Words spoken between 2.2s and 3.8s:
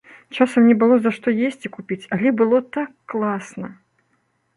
было так класна!